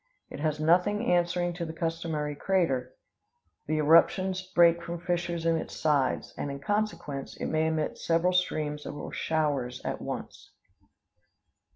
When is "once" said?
10.01-10.53